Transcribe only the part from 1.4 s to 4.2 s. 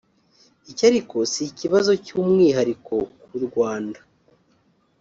ikibazo cy’umwihariko k’ u Rwanda